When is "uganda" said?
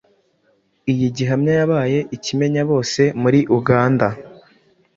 3.57-4.07